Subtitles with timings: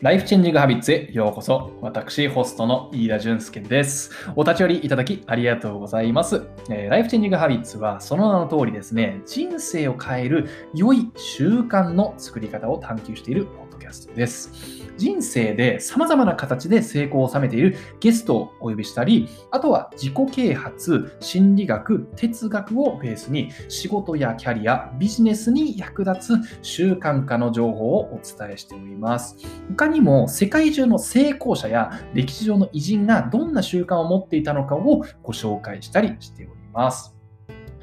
[0.00, 1.72] ライフチェンジングハビッツへようこそ。
[1.80, 4.12] 私、ホストの飯田淳介です。
[4.36, 6.46] お立ち寄りいただきありがとうございます。
[6.70, 14.50] えー、ライフチェンジングハビッツは、その名の通りですね、人生を変える良い習慣の作り方を探求しているポドキャストです。
[14.96, 29.36] 人生で様々な形で成功を収めているゲストをお呼びしたり、あとは自己啓発、心理学、哲学をベースに仕事やキャリア、ビジネスに役立つ習慣化の情報をお伝えしております。
[29.70, 37.17] 他にも世界中の成功者や歴史上の偉人がどんな習慣を持っていたのかをご紹介したりしております。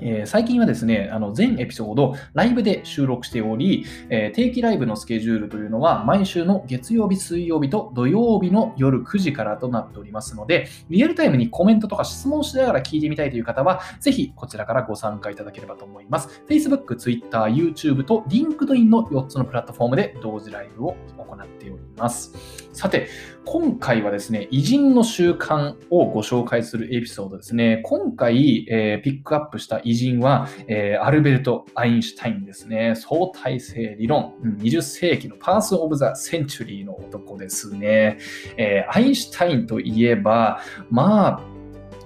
[0.01, 16.43] えー、最近はですね、あの全エピソードライブで収録しており、えー、定期ライブのスケジュールというのは毎週の月曜日、水曜日と土曜日の夜9時からとなっておりますので、リアルタイムにコメントとか質問しながら聞いてみたいという方は、ぜひこちらからご参加いただければと思います。
[16.49, 22.33] Facebook、Twitter、YouTube と LinkedIn の4つのプラットフォームで同時ライブを行っております。
[22.73, 23.07] さて、
[23.45, 27.81] 今回はですね、偉人の習慣をご紹介するエピソードですね。
[27.83, 32.95] 今回、えー、ピックアップした偉人は、えー、アルベルト・アインシュタインですね。
[32.95, 38.17] 相対性理論、20世紀のパース・オブ・ザ・センチュリーの男ですね。
[38.57, 41.54] えー、アインシュタインといえば、まあ、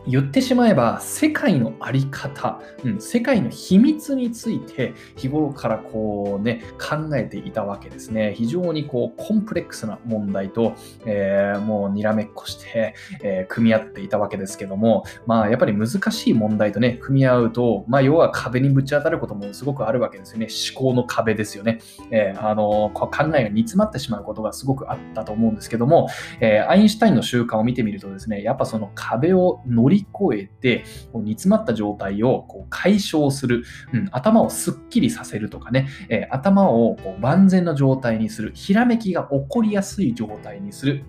[0.10, 8.34] 言ってしまえば世界の在り方、うん、世界の秘密について日頃からこうね考えていたわけですね。
[8.36, 10.74] 非常にこうコンプレックスな問題と、
[11.06, 20.48] えー、もうにらめっこして、えー、組み合っていたわけですけどもまあやっぱり難しい問題とね組み合うとまあ要は壁にぶち当たることもすごくあるわけですよね。
[20.50, 21.80] 思考の壁ですよね、
[22.12, 41.03] えー、あの考えが煮詰まってしまうことがすごくあったと思うんですけども、えアインシュタインの習慣を見てみるとですねやっぱその壁を乗り越えて、こう煮詰まった状態をこう解消する、うん、頭をすっきりさせるとかね、えー、頭をこう万全な状態にする、ひらめきが起こりやすい状態にする、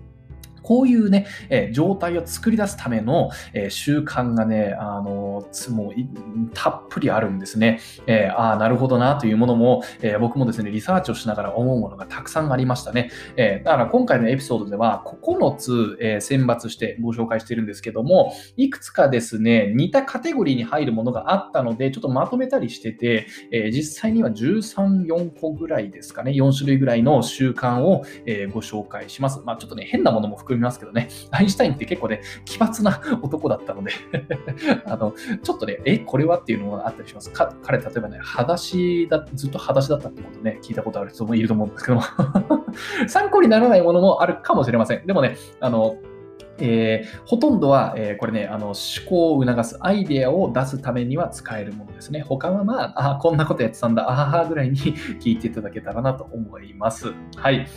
[0.71, 5.93] こういうね、えー、状態を作り出すための、えー、習慣がね、あのー、もう
[6.53, 7.81] たっぷりあるんですね。
[8.07, 13.11] えああ、なるほどなというものも、え僕もですね、リサーチをしながら思うものがたくさんありましたね。
[13.35, 29.41] えだから今回のエピソードでは9つ、え選抜してご紹介してるんですけども、いくつかですね、似たカテゴリーに入るものがあったので、ちょっとまとめたりしてて、え実際には13、4個ぐらいですかね、4種類ぐらいの習慣を、えご紹介します。
[29.43, 33.91] まあ、ちょっとね、変なものも含含みますけどね、 アインシュタインって結構ね、奇抜な 男だったので
[34.85, 35.13] あの、
[35.43, 37.31] ちょっとね、え、これはっていうのがあったりします。
[37.31, 42.03] か彼、例えばね、裸足だ、ずっと裸足だったってことね、聞いたことある人もいると思うんですけども
[43.07, 45.05] 参考にならないものもあるかもしれません。
[45.05, 45.95] でもね、あの、
[46.59, 48.75] えー、ほとんどは、えー、これね、あの思
[49.07, 52.21] 考を促すアイデアを出すためには使えるものですね。
[52.21, 54.77] 他はまあ、あこんなことやってたんだ、あははぐらいに
[55.19, 57.13] 聞いていただけたらなと思います。
[57.35, 57.67] はい。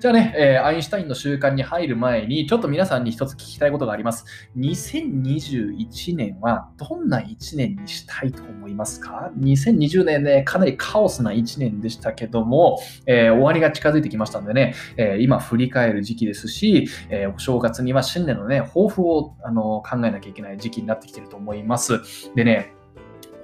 [0.00, 4.24] じゃあね、えー、アインシュタインの習慣に入る前に、ちょっと皆さんに一つ聞きたいことがあります。
[4.56, 22.00] 2021年はどんな1年にしたいと思いますか ?2020 年ね、かなりカオスな1年でしたけども、え終わりが近づいてきましたんでね、え今振り返る時期ですし、えお正月には新年年のね、抱負をあの考えなきゃいけない時期になってきてると思います。
[22.34, 22.74] でね、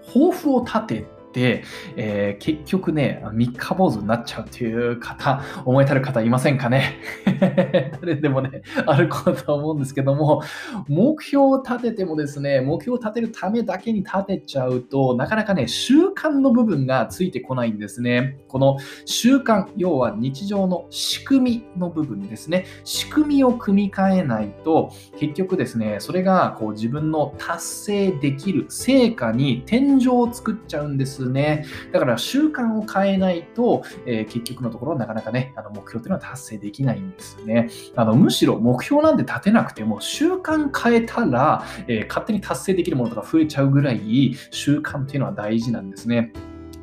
[0.06, 1.06] 抱負を立て、
[1.36, 6.98] えー、結局ね、三日坊主になっちゃうという方、思いたる方いませんかね？
[8.00, 10.42] 誰でもね、あることだと思うんですけども、
[10.88, 18.38] 目標を立ててもですね、目標を立てるためだけに立てちゃうと、なかなかね、習慣の部分がついてこないんですね。
[18.48, 22.64] この習慣、要は日常の仕組みの部分ですね。
[22.84, 31.64] 仕組みを組み替えないと、結局ですね、それがこう自分の達成できる成果に天井を作っちゃうんですですね。
[31.92, 37.68] だから習慣を変えないと、えー、結局のところなかなかね、あの目標というのは達成できないんですね。
[37.96, 46.32] あのむしろ目標なんて立てなくても習慣変えたら、えー、勝手に達成できるものとか増えちゃうぐらい習慣っていうのは大事なんですね。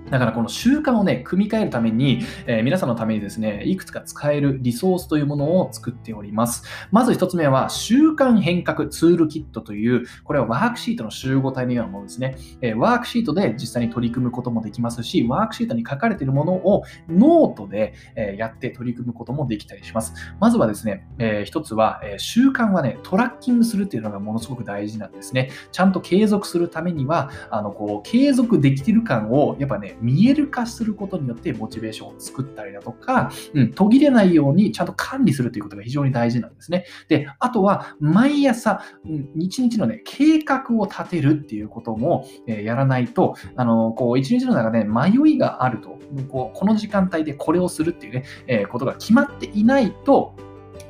[0.09, 6.63] だからこの習慣をね、組み替えるために、えー、皆さんのためにですね、いくつか使えるリソースというものを作っております。
[6.91, 12.37] まず一つ目は、習慣変革ツールキットという、これはワークシートの集合体のようなものですね。
[12.61, 20.13] えー、ワークシートで実際に取り組むこともできますし、ワークシートに書かれているものをノートで、えー、やって取り組むこともできたりします。
[20.39, 25.49] まずはですね、えー、一つは、えー、習慣はね、トラッキングするっていうのがものすごく大事なんですね。
[25.71, 36.85] ちゃんと継続するためには、あのこう継続できてる感をやっぱね、え見える化することによってモチベーションを作ったりだとか、うん、途切れないようにちゃんと管理するということが非常に大事なんですね。
[37.07, 45.99] で、あとは毎朝、うん、日のね、計画を立てるっていうことも、えー、やらないと、あの、こう、一日の中で迷いがあると、
[46.29, 50.35] こうこの時間帯でこれをするっていうね、えー、ことが決まっていないと、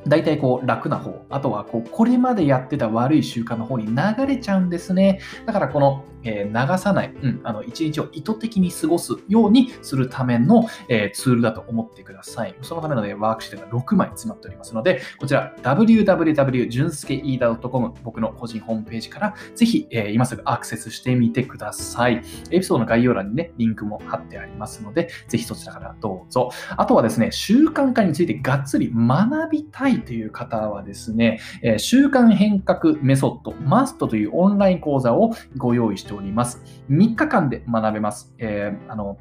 [0.07, 5.19] 大体こう楽な方、あとはこうこれまでやってた悪い習慣の方に流れちゃうんですね。
[5.45, 12.55] だからこのえー、流さない、うん、あの一日を意図的に過ごすようにするための、えー、ツールだと思ってください。
[12.61, 22.21] そのための、ね、ワークシートが6枚詰まっておりますので、こちら www.junsuke.com 僕の個人ホームページからぜひ、えー、今すぐアクセスしてみてください。
[22.51, 26.49] エピソードの概要欄にね、リンクも貼ってありますので、ぜひそちらからどうぞ。
[26.75, 36.61] あとはですね、習慣化についてがっつり学びたいという方はですね、え習慣変革メソッド、マストというオンライン講座をご用意しております。
[36.89, 38.33] 3日間で学べます。
[38.37, 39.17] え、あの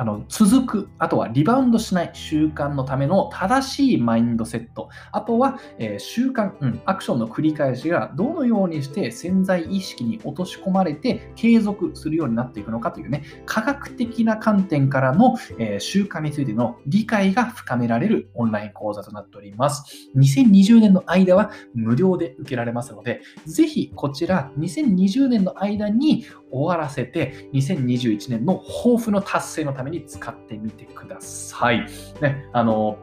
[0.00, 20.08] あの続く、あとはリバウンドしない習慣のための正しいマインドセット、あとは、えー、習慣、うん、アクションの繰り返しがどのようにして潜在意識に落とし込まれて継続するようになっていくのかというね、科学的な観点からの、えー、習慣についての理解が深められるオンライン講座となっております。
[20.16, 31.86] 2020年の間は無料で受けられますので、ぜひこちら2020年の間に終わらせて、2021年の抱負の達成のために使ってみてください。
[32.20, 32.98] ね、あの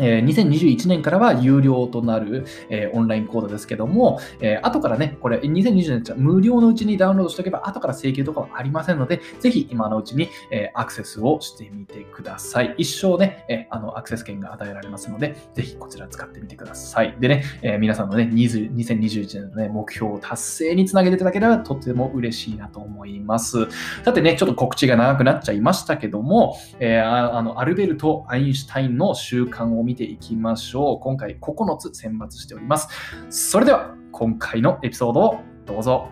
[0.00, 12.74] えー、2021年からは有料となる、えー、オンライン講座ですけども、えー、後からね、これ2020年じゃ無料のうちにダウンロードしておけば、後から請求とかはありませんので、ぜひ今のうちに、えアクセスをしてみてください。
[12.78, 17.16] 一生ね、えあのアクセス権が与えられますので、ぜひこちら使ってみてください。
[17.20, 23.68] でね、え皆さんのね、20 2021年のね、目標を達成につなげていただければとても嬉しいなと思います。
[24.04, 31.00] さてね、ちょっと告知が長くなっちゃいましたけども、えあのアルベルト・アインシュタインの習慣を見見ていきましょう。
[31.00, 32.88] 今回9つ選抜しております。
[33.28, 36.08] それでは、今回のエピソードをどうぞ。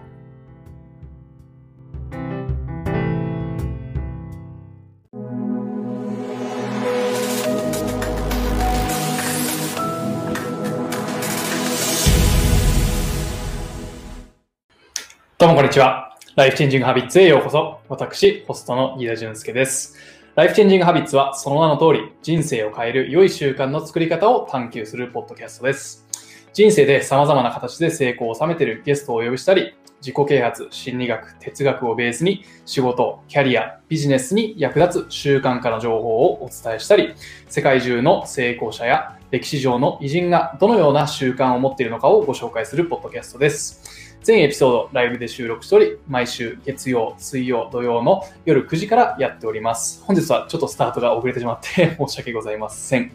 [15.38, 16.16] どうもこんにちは。
[16.34, 17.78] ライフチェンジングハビッツへようこそ。
[17.88, 20.17] 私、ホストの飯田俊介です。
[20.38, 26.06] ライフチェンジングハビッツはその名の通り人生を変える良い習慣の作り方を探求するポッドキャストです。
[26.52, 37.14] 人生で様々な形で成功を収めているゲストをお呼びしたり、自己啓発、心理学、哲学をベースに仕事、キャリア、ビジネスに役立つ習慣化の情報をお伝えしたり、
[37.48, 44.07] 世界中の成功者や歴史上の偉人がどのような習慣を持っているのかをご紹介するポッドキャストです。
[44.28, 50.04] 全エピソードライブで収録しており、毎週月曜、水曜、土曜の夜9時からやっております。
[50.04, 53.10] 本日はちょっとスタートが遅れてしまって 申し訳ございません。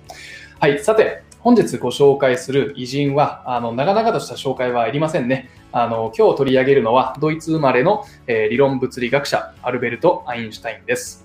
[0.59, 5.51] はい、さて、本日ご紹介する偉人は、あの、長々とした紹介はいりませんね。
[5.71, 11.22] あの、今日取り上げるのは、ドイツ生まれの、えー、理論物理学者、アルベルト・アインシュタインです。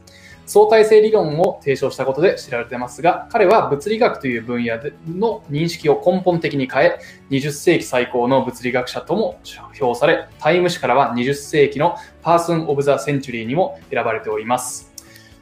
[0.49, 6.99] 相対性理論を提唱したことで知られていますが、彼は物理学という分野での認識を根本的に変え、
[7.31, 9.39] 20世紀最高の物理学者とも
[9.75, 14.91] 評され、タイム誌からは20世紀の Person of the Century にも選ばれております。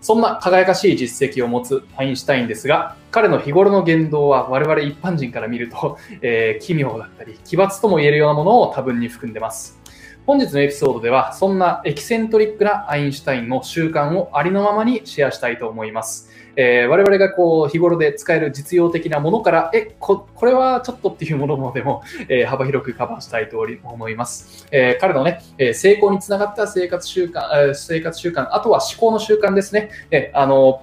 [0.01, 9.81] そんな輝かしい実績を持つアインシュタインですが、彼の日頃の言動は我々一般人から見ると、えー、奇妙だったり、奇抜とも言えるようなものを多分に含んでます。
[10.27, 16.31] 本日のエピソードでは、そんなエキセントリックなアインシュタインの習慣をありのままにシェアしたいと思います。
[16.57, 24.67] えー、我々がこう日頃で使える実用的なものから、え、ここれはちょっとっていうものまでも、えー、幅広くカバーしたいと思います。
[24.71, 29.91] えー、彼のね、え成功につながった生活習慣、え生活習慣、あとは思考の習慣ですね。
[30.11, 30.83] えあの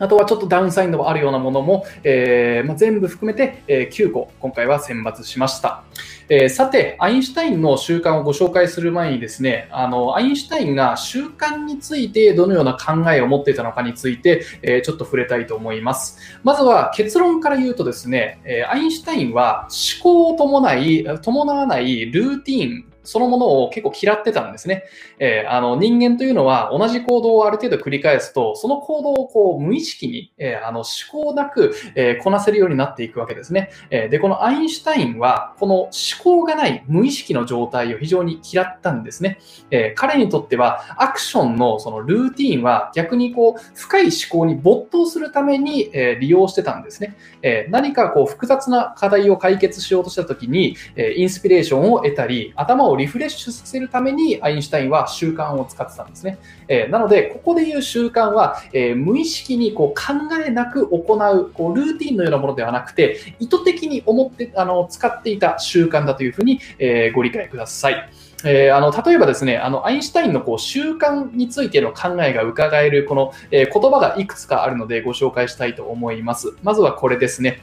[0.00, 5.84] あとはちょっとダウンサインドもあるようなものも、えーまあ、全部含めて、え、9個今回は選抜しました。
[6.30, 16.18] えー、さて、アインシュタインの習慣をご紹介する前にですね、あの、アインシュタインが習慣についてどのような考えを持っていたのかについて、えー、ちょっと触れたいと思います。
[16.44, 24.84] まずは結論から言うとですね、え、アインシュタインは思考を伴い、伴わないルーティンそのものを結構嫌ってたんですね。
[25.18, 33.70] えー、あの人間というのは同じ行動をある程度繰り返すと、その行動をこう無意識に、えー、あの思考なく、えー、こなせるようになっていくわけですね。
[33.90, 35.90] えで、このアインシュタインは、この思
[36.22, 39.38] 考がない無意識の状態を非常に嫌ったんですね。
[39.72, 47.16] え彼にとっては、アクションのそのルーティンは逆にこう深い思考に没頭するために、え利用してたんですね。
[47.42, 56.38] え何かこう複雑な課題を解決しようとしたときに、えインスピレーションを得たり、頭をリフレッシュさせるためにアインシュタインは習慣を使ってたんですね。
[56.68, 60.14] えー、なので、ここで言う習慣は、えー、無意識にこう考
[60.46, 68.08] えなく行うこうルーティンのようなものではなくて、意図的に思ってあの使っていた習慣だというふうに、えー、ご理解ください。
[68.44, 76.54] えー、あの例えばですね、あのアインシュタインのこう習慣についての考えが伺えるこの、えー、言葉がいくつかあるのでご紹介したいと思います。
[76.62, 77.60] まずはこれですね。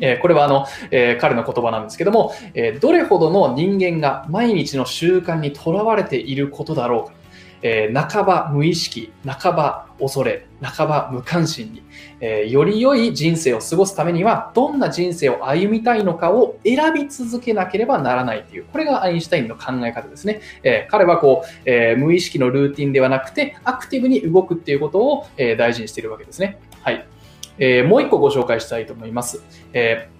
[0.00, 7.16] えこれはあの、え、彼の言葉なんですけども、え、どれほどの人間が毎日の習慣にとらわれていることだろうか。
[7.62, 11.82] え、半ば無意識、半ば恐れ、半ば無関心に、
[12.20, 20.40] え、より良い人生を過ごすためには、どんな人生を歩みたいのかを選び続けなければならないという、これがアインシュタインの考え方ですね。
[20.62, 26.58] え、彼はこう、え無意識のルーティンではなくて、アクティブに動くっていうことを、え大事にしているわけですね。
[26.82, 27.06] はい。
[27.58, 29.42] えー、もう一個ご紹介したいと思います。
[29.72, 30.16] えー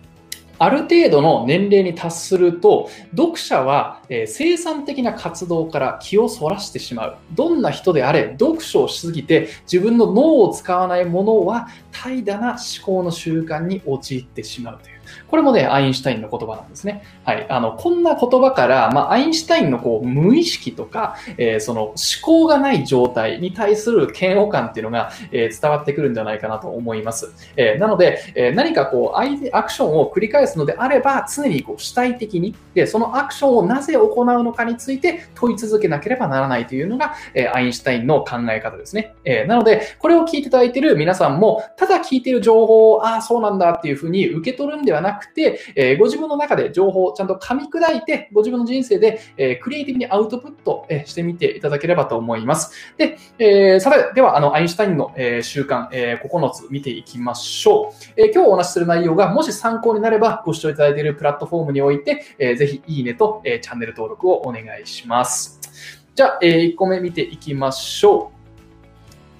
[0.59, 7.17] ある程度の年齢に達すると、読者は、え生産的な活動から気をそらしてしまう。
[7.33, 14.96] どんな人であれ、読書をしすぎて自分の脳を使わないものは怠惰な思考の習慣に陥ってしまうという。
[15.29, 17.03] これもね、アインシュタインの言葉なんですね。
[17.25, 17.47] はい。
[17.49, 27.33] あの、こんな言葉から、まあ、アインシュタインのこう、無意識とか、えー、その思考がない状態に対する嫌悪感っていうのが、えー、伝わってくるんじゃないかなと思います。
[27.57, 29.19] えー、なので、え何かこう、
[29.53, 39.15] アクションを繰り返すのであれば、常にこう、主体的に、で、そのアクションをなぜ行うのかについて問い続けなければならないというのが、えアインシュタインの考え方ですね。
[39.25, 52.73] えなので、これを聞いていただいている皆さんも、ただ聞いている情報を、ああ、そうなんだっていうふうに受け取るんではななくて、えー、ご自分の中で情報をちゃんと噛み砕いて、ご自分の人生で、えー、クリエイティブにアウトプット、えー、してみていただければと思います。
[52.97, 58.21] で、えー、さて、では、あの、アインシュタインの、えー、習慣、えー、9つ見ていきましょう。
[58.21, 65.61] えー、今日お話しする内容がもし参考になれば、ご視聴いただいているプラットフォームにおいて、えー、ぜひいいねと、えー、チャンネル登録をお願いします。
[66.15, 68.36] じゃあ、えー、1個目見ていきましょう。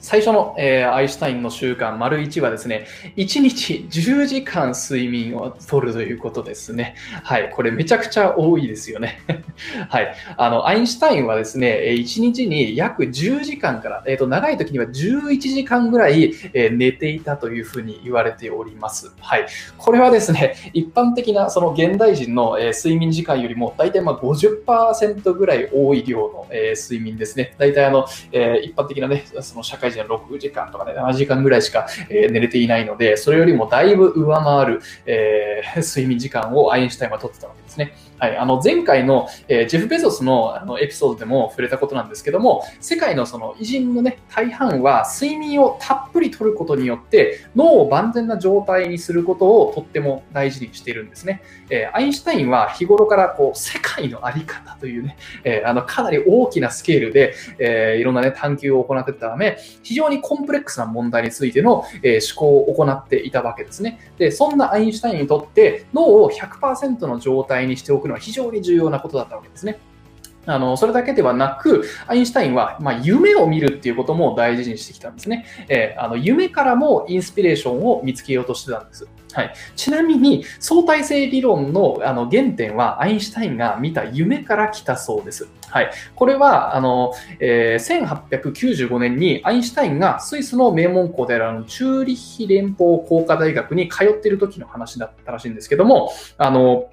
[0.07, 2.87] 最初の、えー、アインシュタインの習慣、丸1はですね、
[3.17, 6.95] 1日10時間睡眠をとるということですね。
[7.25, 7.51] はい。
[7.51, 9.19] これめちゃくちゃ多いですよね。
[9.91, 10.15] はい。
[10.37, 19.11] あの、アインシュタインはですね、1日に約10時間から、えっ、ー、と、長い時には11時間ぐらい、えー、寝ていたというふうに言われております。
[19.19, 19.47] はい。
[19.77, 27.57] これはですね、一般的なその現代人の、えー、睡眠時間よりも大体まあ50%ぐらい多い量の、えー、睡眠ですね。
[27.59, 37.95] 大体あの、えー、一般的なね、その社会人は6時間とかね、7時間ぐらいしか、え、寝れていないので、それよりもだいぶ上回る、え、睡眠時間をアインシュタインは取ってたわけですね。
[38.19, 51.43] はい、あの前回の、えー、ジェフ・ベゾスのあのエピソードでも触れたことなんですけども、世界のその偉人の、ね、大半は睡眠をたっぷり取ることによって脳を万全な状態にすることをとっても大事にしているんですね。
[51.69, 64.01] えー、アインシュタインは日頃からこう世界の在り方というね、えー、あのかなり大きなスケールで、えいろんな、ね、探求を行っていたため、非常にコンプレックスな問題についての、え思考を行っていたわけですね。
[64.17, 69.79] で、そんなアインシュタインにとって脳を100%の状態にしておくのは非常に重要なことだったわけですね。
[70.47, 75.45] あの、それだけではなく、アインシュタインは、まあ、夢を見るっていうことも大事にしてきたんですね。
[75.69, 79.09] えー、あの、夢からもインスピレーションを見つけようとしてたんです。
[79.33, 79.55] はい。
[79.75, 85.49] ちなみに、相対性理論のあの原点は、アインシュタインが見た夢から来たそうです。
[85.69, 85.91] はい。
[86.15, 96.89] これは、あの、えー、1895年にアインシュタインがスイスの名門校であるあのチューリッヒ連邦工科大学に通っている時の話だったらしいんですけども、あの、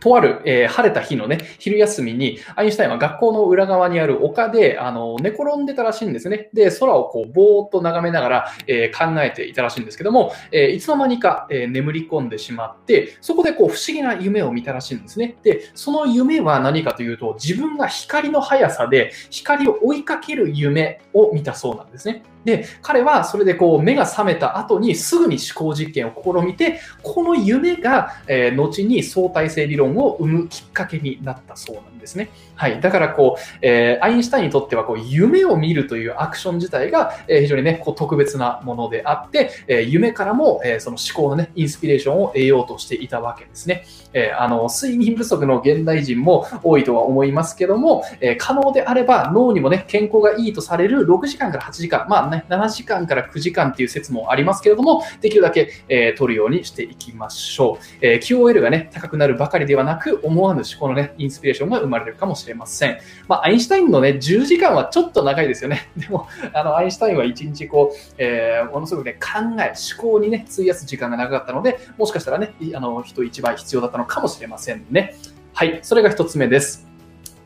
[0.00, 6.50] とある、えー、晴れた日のね、昼休みに、アインシュタインは学校の裏側にある丘で、あの、寝転んでたらしいんですね。
[6.52, 15.36] で、空をこう、ぼーっと眺めながら、えー、考えていたらしいんですけども、えー、いつの間にか、え眠り込んでしまって、そこでこう、不思議な夢を見たらしいんですね。
[15.42, 22.22] で、その夢は何かというと、自分が光の速さで、光を追いかける夢を見たそうなんですね。
[22.44, 31.97] で、彼はそれでこう目が覚めた後にすぐに思考実験を試みて、この夢が、えー、後に相対性理論を生むきっかけになったそうなんです。
[31.98, 32.30] ですね。
[32.54, 32.80] はい。
[32.80, 43.84] だからこう、えー、アインシュタインにとってはこう夢を見るというアクション自体が、えー、非常にね、こう特別なものであって、えー、夢からも、えー、その思考のね、インスピレーションを得ようとしていたわけですね。
[44.12, 57.84] えー、あの、睡眠不足の現代人も多いとは思いますけども、えー、可能であれば脳にもね、健康がいいとされる6時間から8時間、まあね、7時間から9時間っていう説もありますけれども、できるだけ、えー、取るようにしていきましょう。
[58.00, 62.98] えー、QOL がね、高くなるばかりではなく、思わぬ思考のね、インスピレーションが生まれるかもしれません。
[63.26, 65.90] まあ、アインシュタインのね、10時間はちょっと長いですよね。
[65.96, 75.14] でも、あの、アインシュタインは1日こう、えー、ものすごくね、考え、思考にね、費やす時間が長かったので、もしかしたらね、あの、人一倍必要だったのかもしれませんね。
[75.52, 76.88] はい、それが1つ目です。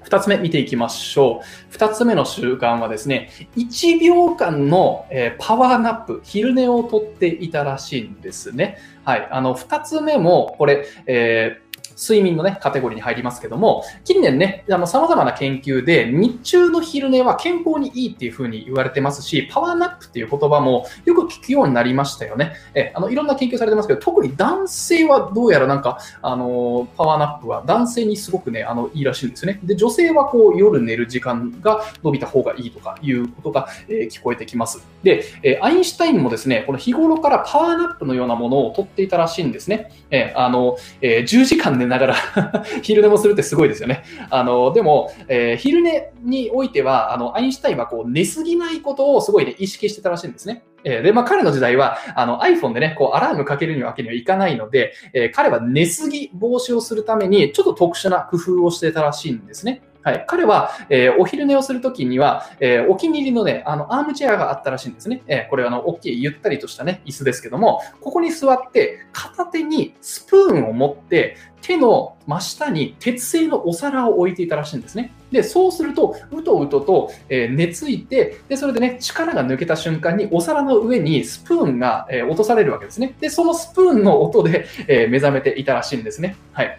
[0.05, 1.41] 2 2つ目見ていきましょ
[1.73, 1.75] う。
[1.75, 8.77] 2つ目の習慣はですね、1秒間の、えパワーナップ、昼寝をとっていたらしいんですね。
[9.05, 9.29] はい。
[9.31, 22.55] あの、2つ目も、これ、えー睡眠のね、カテゴリーに入りますけども、近年ね、あの、様々な研究で、日中の昼寝は健康にいいっていうふうに言われてますし、パワーナップっていう言葉もよく聞くようになりましたよね。
[22.75, 29.61] え、あの、いろんな研究されてますけど、特に男性はどうやらなんか、あの、パワーナップは男性にすごくね、あの、いいらしいんですよね。
[29.63, 34.87] で、女性はこう、夜寝る時間が伸びた方がいいとかいうことが、えー、聞こえてきます。
[35.03, 39.91] で、えアインシュタインもですね、この日頃からパワーナップのようなものを取っていたらしいんですね。
[40.11, 42.15] えあの、えー、10時間寝ながら
[42.83, 44.05] 昼寝もするってすごいですよね。
[44.31, 50.65] あの、でも、えー、昼寝においては、あの、アインシュタインはこう、寝すぎないことをすごいね、意識してたらしいんですね。
[50.85, 59.83] えー、で、まあ、彼の時代は、あの、iPhone でね、こう、アラームかけるわけにはいかないので、えー、彼は寝すぎ防止をするために、ちょっと特殊な工夫をしてたらしいんですね。
[60.05, 60.25] はい。
[60.27, 65.23] 彼は、えー、お昼寝をするときには、えー、お気に入りのね、あの、アームチェアがあったらしいんですね。
[65.29, 75.13] えー、これはあの、大きいゆったりとしたね、椅子ですけども、ここに座って、片手にスプーンを持って、手の真下に鉄製のお皿を置いていたらしいんですね。
[75.31, 83.15] で、そうすると、うとうとと、えー、寝ついて、で、それでね、力が抜けた瞬間にお皿の上にスプーンが、えー、落とされるわけですね。
[83.21, 86.37] で、そのスプーンの音で、えー、目覚めていたらしいんですね。
[86.53, 86.79] はい。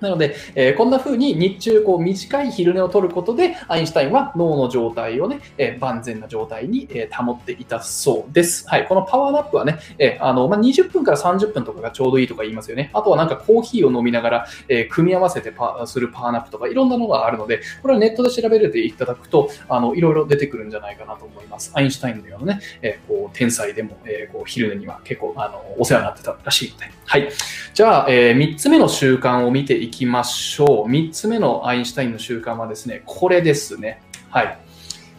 [0.00, 8.68] なので、えー、こんな風に日中こう短い昼寝を取ることで、アインシュタインは脳の状態をね、えー、万全な状態に、えー、保っていたそうです。
[8.68, 8.86] はい。
[8.86, 12.90] このパワーナップはね、えあの、まあ、20分から30分とかがちょうどいいとか言いますよね。
[12.92, 21.72] あとはなんかコーヒーを飲みながら、え組み合わせてパするパワーナップとかいろんなのがあるので、これはネットで調べていただくと、あの、いろいろ出てくるんじゃないかなと思います。
[21.74, 26.90] アインシュタインのようなね、えこう、天才でも、えこう、昼寝には結構、あの、お世話になってたらしいので。
[27.04, 27.28] はい。
[27.74, 30.90] じゃあ、え3つ目の習慣を見ていききましょう。
[30.90, 34.02] 3つ目のアインシュタインの習慣はですね、これですね。
[34.30, 34.58] はい。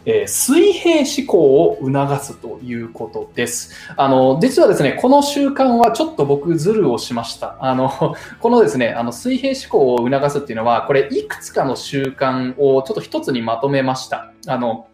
[0.04, 3.72] えー、水平思考を促すということです。
[3.96, 7.56] あの、実はですね、この習慣はちょっと僕ズルをしました。
[7.60, 14.32] あの、 このですね、あの、水平思考を促すっていうのは、これいくつかの習慣をちょっと一つにまとめました。
[14.46, 14.86] あの、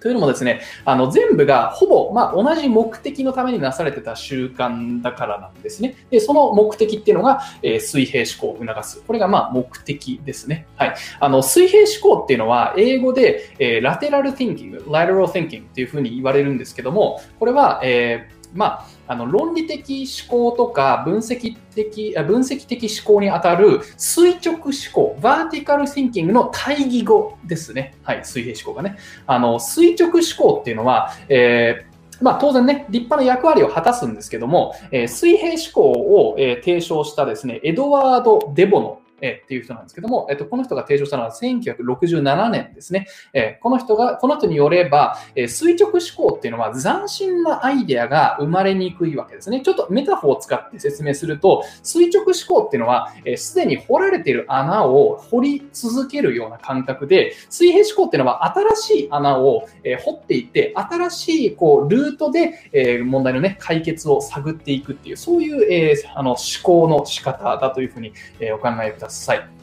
[0.00, 5.96] というのもですね、あの全部がほぼ、ま、同じ目的のためになされてた習慣だからなんですね。
[6.10, 9.02] でその目的っていうのが、えー、水平思考を促す。
[9.06, 10.66] これがまあ目的ですね。
[10.76, 10.94] はい。
[11.20, 27.96] あの水平思考っていうのは英語で、えー、ラテラル thinking、lateral thinking っていうふうに言われるんですけども、これは、えーまあ、あの論理的思考とか分析的分析的思考にあたる垂直思考、バーティカルシンキングの対義語ですね。
[28.04, 28.98] はい、水平思考がね。
[29.26, 43.06] あの垂直思考っていうのは、えーまあ、当然ね、立派な役割を果たすんですけども、えー、水平思考を、えー、提唱したですね、エドワード・デボノえっていう人なんですけども、えっと、この人が提唱したのは1967年ですね。
[43.32, 49.60] えこの人が、この人によれば、え垂直思考っていうのは斬新なアイデアが生まれにくいわけですね。
[49.60, 69.09] ちょっとメタフォーを使って説明すると、垂直思考っていうのは、す、で、に掘られている穴を掘り続けるような感覚で、水平思考っていうのは新しい穴を、え掘っていって、新しいこうルートで、え問題のね、解決を探っていくっていう、そういう、えあの思考の仕方だというふうに、えお考えください。
[69.10, 69.60] さい。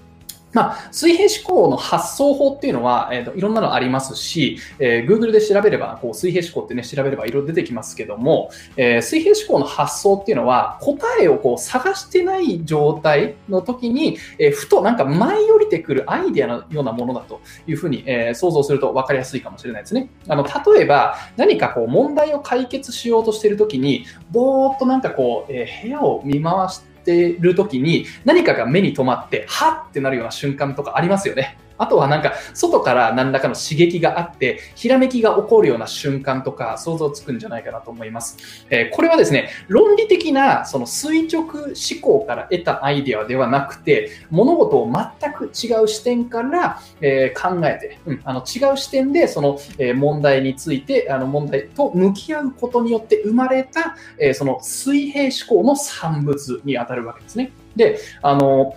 [0.53, 20.09] まあ、水平思考の発想法っていうのは、えーと、いろんなのありますし、えー、Google で調べれば、こう水平思考ってね、調べればいろいろ出てきますけども、えー、水平思考の発想っていうのは、答えをこう探してない状態の時に、えー、ふとなんか舞い降りてくるアイデアのようなものだというふうに、えー、想像すると分かりやすいかもしれないですね。
[20.29, 31.57] あの、例えば、何かこう問題を解決しようとしている時に、ぼーっとなんかこう、え部屋を見回して、ってる時に何かが目に留まって、はってなるような瞬間とかありますよね。
[31.77, 38.37] あとはなんか、外から何らかの刺激があって、ひらめきが起こるような瞬間とか想像つくんじゃないかなと思います。
[38.69, 57.51] えー、これはですね、論理的なその垂直思考から得たアイデアではなくて、物事を全く違う視点から、えー、考えて、うん、あの違う視点でその、え、問題について、あの問題と向き合うことによって生まれた、えその水平思考の産物に当たるわけですね。
[57.75, 58.75] で、あの、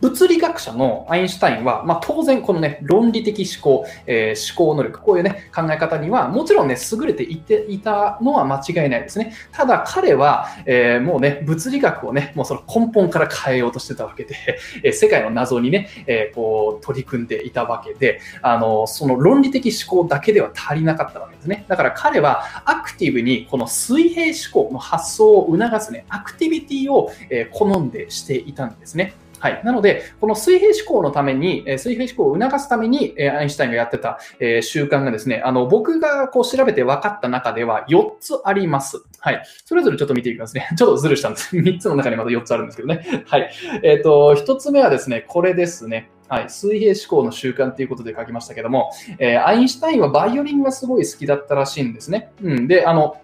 [0.00, 9.34] 物理学者のアインシュタインは、まあ、当然このね、論理的思考、えー、思考能力、こういうね、考え方には、もちろんね、優れていていたのは間違いないですね。
[9.52, 14.36] ただ彼は、えー、もうね、物理学をね、もうその根本から変えようとしてたわけで、
[14.82, 21.64] えー、世界の謎にね、えこう、取り組んでいたわけで、あの、その論理的思考だけでは足りなかったわけですね。
[21.68, 29.14] だから彼はアクティブにこの水平思考の発想を促すね、アクティビティを、え好んでしていたんですね。
[29.44, 29.60] はい。
[29.62, 39.04] なので、この水平思考のために、え水平思考を促すために、えアインシュタインがやってた、え習慣がですね、あの、僕がこう調べて分かった中では4つあります。
[39.18, 39.42] はい。
[39.66, 40.66] それぞれちょっと見ていきますね。
[40.78, 41.54] ちょっとずるしたんです。
[41.60, 43.06] 3つの中にまた4つあるんですけどね。
[43.26, 43.50] はい。
[43.82, 46.08] えっ、ー、と、1つ目はですね、これですね。
[46.26, 52.30] はい、水平思考の習慣ということで書きましたけども、えー、アインシュタインはバイオリンがすごい好きだったらしいんですね。
[52.42, 53.18] うん、で、あの、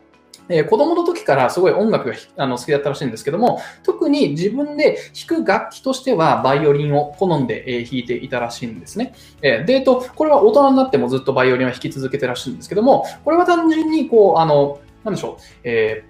[0.51, 9.15] えー、子供の時からすごい音楽があの好きだったらしいんですけども、特に自分で弾く楽器としてはバイオリンを好んで、え、弾いていたらしいんですね。
[9.43, 16.10] えー、で、と、これは大人になってもずっとバイオリンは弾き続けてらしいんですけども、これは単純にこう、あの、なんでしょう、えー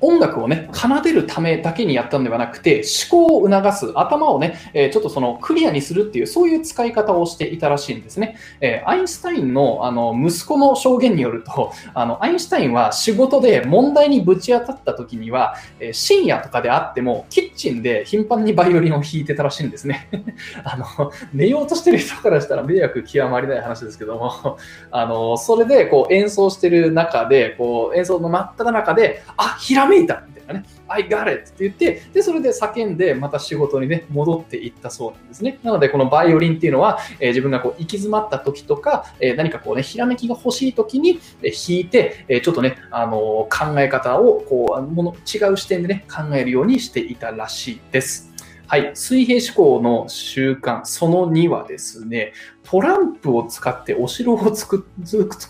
[0.00, 8.36] 音楽をね、奏でるためだけにやったんではなくて、思考を促す、頭をね、えちょっとそのクリアにするっていう、そういう使い方をしていたらしいんですね。
[8.60, 20.08] えアインシュタインのあの息子の証言によると、 あのアインシュタインは仕事で問題にぶち当たった時には、え深夜とかであっても、キッチンで頻繁にバイオリンを弾いてたらしいんですね。
[20.64, 24.58] あの、寝ようとしてる人からしたら迷惑極まりない話ですけども、
[24.90, 35.58] あの、それでこう演奏してる中で、こう演奏の真っ只中で、あ、ひらめいたみたいなね、I got it って言って、で、それで叫んで、また仕事にね、戻っていったそうなんですね。
[35.62, 43.16] なので、このバイオリンっていうのは、えー、自分がこう行き詰まった時とか、えー、何かこうね、ひらめきが欲しい時に、えー、弾いて、えちょっとね、あの
[43.50, 48.35] 考え方を、こう、もの、違う視点でね、考えるようにしていたらしいです。
[48.68, 48.90] はい。
[48.94, 52.32] 水平思考の習慣、その2はですね、
[52.64, 54.84] トランプを使ってお城を作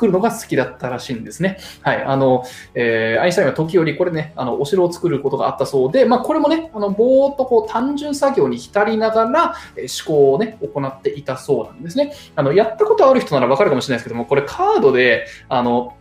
[0.02, 1.58] るのが好きだったらしいんですね。
[1.80, 2.02] はい。
[2.02, 12.12] あの、えー、アインシュタインは時折これね、あの、お城を作ることがあったそうで、まあ、これもね、あの、ぼーっとこう、単純作業に浸りながら、え、思考をね、行っていたそうなんですね。
[12.34, 15.96] あの、やったことある人ならわかるかもしれないですけども、これカードで、あの、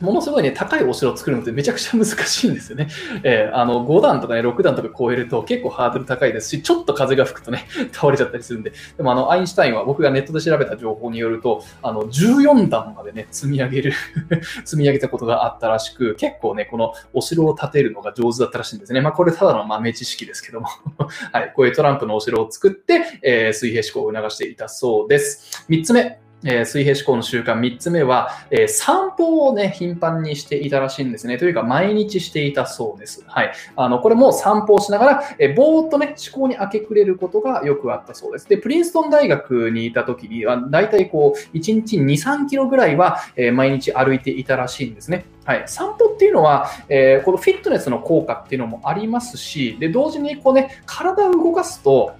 [0.00, 2.88] ものすごいね、高いお城を作るのってめちゃくちゃ難しいんですよね。
[3.24, 8.72] えー、あの、5段とかね、6段とか超えると結構ハードル高いですし、ちょっと風が吹くとね、倒れちゃったりするんで。
[8.96, 13.92] でもあの、アインシュタインは僕がネットで調べた情報によると、あの、14段までね、積み上げる
[14.64, 19.00] 積み上げたことがあったらしく、結構ね、このお城を建てるのが上手だったらしいんですね。
[19.00, 20.68] まあ、これただの豆知識ですけども
[21.32, 25.64] はい、こういうトランプのお城を作って、えー、水平思考を促していたそうです。
[25.68, 26.27] 3つ目。
[26.44, 31.36] えー、水平思考の習慣3つ目は、えー、散歩をね、頻繁にしていたらしいんですね。
[31.36, 33.24] というか、毎日していたそうです。
[33.26, 33.52] はい。
[33.76, 38.48] あの、これも散歩をしながら、えー、ぼーっとね、思考に明け暮れることがよくあったそうです。
[38.48, 45.24] で、プリンストン大学にいた時には、だいたいこう、1日2、3キロぐらいは、え毎日歩いていたらしいんですね。
[45.44, 52.12] はい、散歩っていうのは、えこのフィットネスの効果っていうのもありますし、で、同時にこうね、体を動かすと、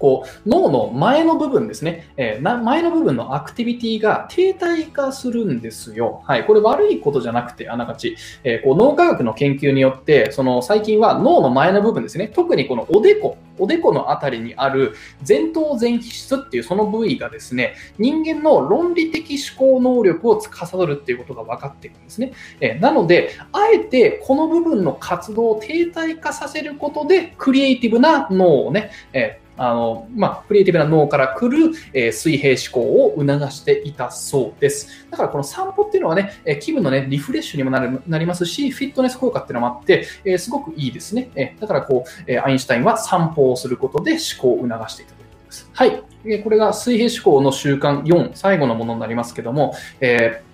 [0.00, 6.22] こう脳の前の部分ですね、えー、前の部分のアクティビティが停滞化するんですよ。
[6.24, 14.94] はい、これ悪いことじゃなくて、あながち、えー、こう脳科学の研究によって、その最近は脳の前の部分ですね、特にこのおでこ、おでこのあたりにある
[15.26, 22.32] 前頭前皮質っていうその部位がですね、人間の論理的思考能力を司るっていうことが分かっているんですね。
[22.60, 35.06] えー、なので、あえてこの部分の活動を停滞化させることで、クリエイティブな脳をね、えーあの、まあ、クリエイティブな脳から来る、えー、水平思考を促していたそうです。
[35.10, 41.30] だからこの散歩っていうのはね、え、気分のね、リフレッシュにもなるなりますし、フィットネス効果っていうのもあって、えー、すごくいいですね。
[41.34, 45.70] えだからこう、えアインシュタインは散歩をすることで思考を促していたということです。
[45.74, 46.02] はい。
[46.24, 50.49] えこれが水平思考の習慣4、最後のものになりますけども、えー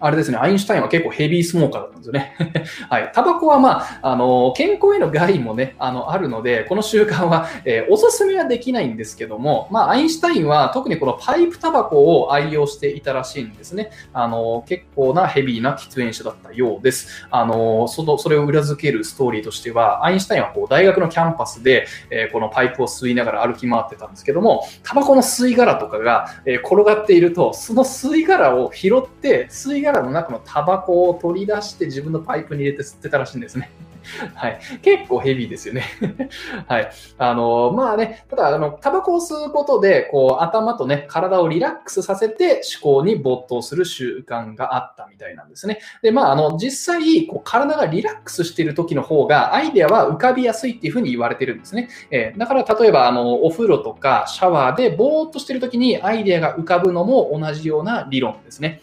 [0.00, 2.36] あれですね、アインシュタインは結構ヘビースモーカーだったんですよね。
[2.88, 3.10] はい。
[3.14, 13.90] タバコはまあ、あの、健康への害もね、あの、あるので、この習慣は、えー、おすすめはできないんですけども、まあ、アインシュタインは特にこのパイプタバコを愛用していたらしいんですね。
[14.12, 17.26] あの、結構なヘビーな喫煙者だったようです。
[17.30, 33.70] あの、その、それを裏付けるストーリーとしては、アインシュタインはこう、大学のキャンパスで、えー、このパイプを吸いながら歩き回ってたんですけども、タバコの吸い殻とかが、えー、転がっていると、その吸い殻を拾って、吸い殻の中のタバコを取り出して自分のパイプに入れて吸ってたらしいんですね。
[34.34, 34.58] はい。
[34.82, 35.84] 結構ヘビーですよね。
[36.66, 36.90] はい。
[37.18, 45.78] あの、まあね、ただ、あの、タバコを吸うことで、こう、頭とね、体をリラックスさせて思考に没頭する習慣があったみたいなんですね。
[46.02, 51.88] で、まあ、あの、実際、こう、体がリラックスしている時の方が、アイデアは浮かびやすいっていうふうに言われてるんですね。
[52.10, 58.82] えー、だから、例えば、あの、お風呂とかシャワーでぼーっとしてる時にアイデアが浮かぶのも同じような理論ですね。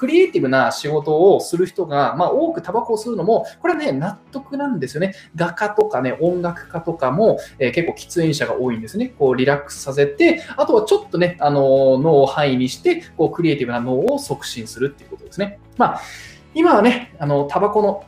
[0.00, 5.12] クリエイティブな仕事をする人が、まあ、多くタバコを吸うのも、これはね、納得なんですよね。
[5.36, 9.12] 画家とかね、音楽家とかも、えー、結構喫煙者が多いんですね。
[9.18, 15.58] こう、リラックスさせて、あとはちょっとね、あのー、脳を範囲にして、こう、クリエイティブな脳を促進するっていうことですね。
[15.76, 16.00] まあ、
[16.54, 18.04] 今はね、あの、タバコの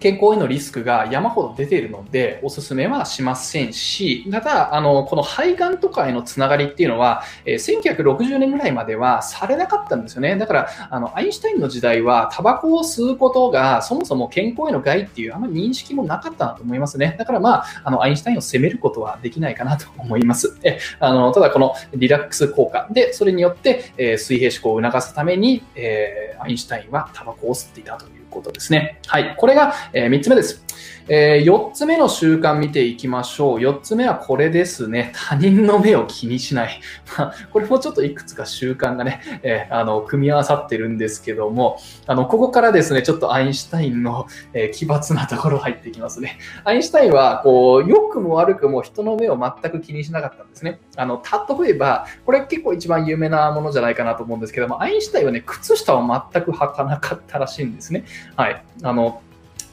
[0.00, 10.36] 健康へのリスクが山ほど出ているので、おすすめはしませんし、ただ、あの、この肺がんとかへのつながりっていうのは、え、1960年ぐらいまではされなかったんですよね。
[10.36, 17.16] だから、あの、アインシュタインの時代は、タバコを吸うことが、そもそも健康への害っていう、あんまり認識もなかったなと思いますね。
[17.18, 20.58] だからまあ、あの、アインシュタインを責めることはできないかなと思います。
[20.62, 29.00] え、あの、ただこのリラックス効果で、それによって、え、水平思考を促すために、えー、アインシュタインはタバコを吸っていたということですね。
[29.06, 29.34] はい。
[29.36, 30.64] これが、えー、3つ目です。
[31.12, 33.58] えー、4つ目の習慣見ていきましょう。
[33.58, 35.10] 4つ目はこれですね。
[35.28, 36.80] 他人の目を気にしない。
[37.18, 46.38] ま、これもちょっといくつか習慣がね、 えー、あの、組み合わさってるんですけども、あの、ここからですね、ちょっとアインシュタインの、えー、奇抜なところ入っていきますね。
[46.62, 50.78] アインシュタインは、こう、良くも悪くも人の目を全く気にしなかったんですね。
[50.94, 51.20] あの、
[51.58, 58.04] 例えば、これ結構一番有名なものじゃないかなと思うんですけども、アインシュタインはね、靴下を全く履かなかったらしいんですね。
[58.36, 58.62] はい。
[58.84, 59.22] あの、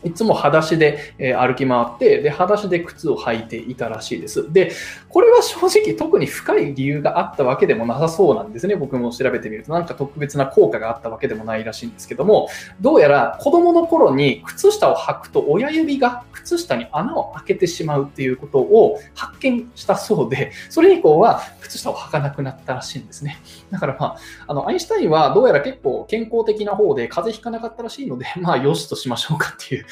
[0.04, 4.52] いつも裸足で、え歩き回って、で、裸足で靴を履いていたらしいです。
[4.52, 4.72] で、
[5.10, 8.76] これは正直特に深い理由があったわけでもなさそうなんですね。
[8.76, 12.48] 僕も調べてみると、なんか特別な効果があったわけでもないらしいんですけども、
[12.82, 23.40] どうやら子供の頃に靴下を履くと親指が靴下に穴を開けてしまうっていうことを発見したそうで、それ以降は靴下を履かなくなったらしいんですね。
[23.72, 29.86] だからまあ、あの、アインシュタインはどうやら結構健康的な方で風邪ひかなかったらしいので、まあ、よしとしましょうかっていう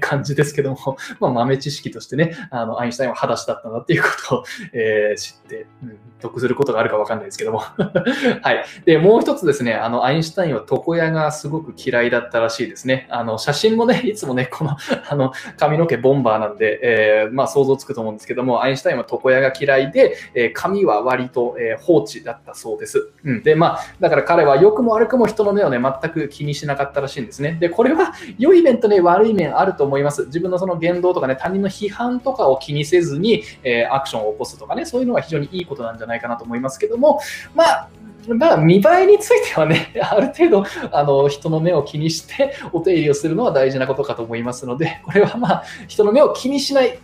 [0.00, 7.62] 感じですけども、 まあ、豆知識としてね、あの、アインシュタインは裸足だったんだっていうことを、えー、知って、うん、得することがあるかわかんないですけども。
[8.42, 8.64] はい。
[8.84, 13.06] で、もう一つですね、あの、アインシュタインは床屋がすごく嫌いだったらしいですね。
[13.10, 14.76] あの、写真もね、 いつもね、この、
[15.08, 23.10] あの、髪の毛ボンバーなんで、えー、まあ、想像つくと思うんですけども、アインシュタインは床屋が嫌いで、えー、髪は割と、えー、放置だったそうです。
[23.24, 23.42] うん。
[23.42, 27.58] で、まあ、だから彼は良くも悪くも人の目をね、全く気にしなかったらしいんですね。
[27.60, 30.26] で、これは良い面とね、悪い面あると思います。
[30.26, 37.20] 自分のその言動とかね、他人の批判とかを気にせずに、えー、アクションを起こすとかね、そういうのは非常にいいことなんじゃないかなと思いますけども、
[37.54, 37.88] まあ、
[38.28, 46.98] まあ、見栄えについてはね、 ある程度、あの、人の目を気にしてお手入れをするのは大事なことかと思いますので、これはまあ、人の目を気にしない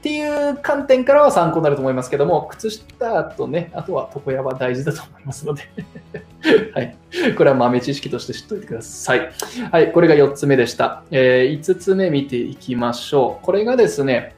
[0.00, 5.62] っていう観点からは参考になると思いますけども、靴下とね、あとは床屋は大事だと思いますので
[6.72, 6.96] はい。
[7.36, 9.30] これは豆知識として知っておいてください。
[9.70, 9.92] はい。
[9.92, 11.02] これが4つ目でした。
[11.10, 13.44] えー、5つ目見ていきましょう。
[13.44, 14.34] これがですね、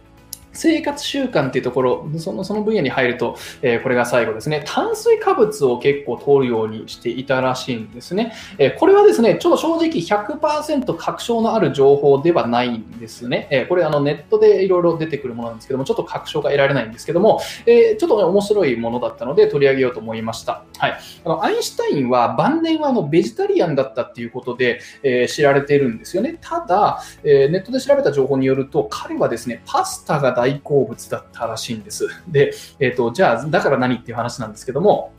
[0.53, 4.62] 生活習慣っていうところ、そのその分野に入ると、えー、これが最後ですね。
[4.67, 8.33] 炭水化物を結構取るようにしていたらしいんですね。
[8.59, 13.49] えー、これはですね、ちょっと正直100%確証のある情報ではないんですね。
[13.51, 20.65] えー、これあのネットでいろいろ出てくるものなんですけども、ちょっと確証が得られないんですけども、えちょっとね、面白いものだったので取り上げようと思いました。
[20.79, 20.99] はい。
[21.25, 26.38] あの、アインシュタインは晩年はあのベジタリアンだったっていうことで、え知られているんですよね。
[26.41, 32.09] ただ、えネットで調べた情報によると、彼はですね、パスタが大好物だったらしいんです。
[32.26, 35.12] で、えっ、ー、と、じゃあ、だから何っていう話なんですけども、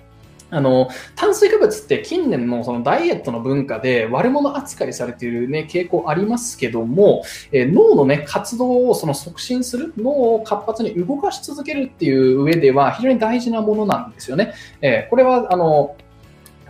[0.49, 14.53] あの炭水化物って近年のそのダイエットの文化で悪者扱いされている、ね、傾向ありますけども、えー、脳の、ね、活動をその促進する脳を活発に動かし続けるっていう上では非常に大事なものなんですよね。
[14.81, 15.95] えー、これはあの